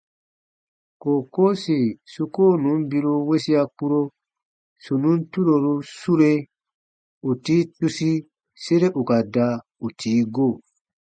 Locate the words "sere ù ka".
8.63-9.17